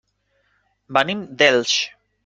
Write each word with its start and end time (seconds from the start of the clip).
Venim 0.99 1.23
d'Elx. 1.43 1.81